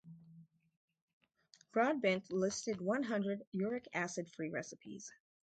[1.73, 5.11] Broadbent listed one hundred Uric Acid free recipes.